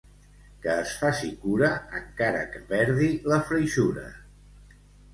[0.63, 1.69] Que es faci cura,
[2.01, 4.11] encara que perdi la freixura.